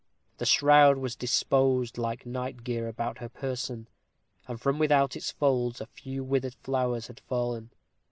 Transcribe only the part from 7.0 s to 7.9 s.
had fallen.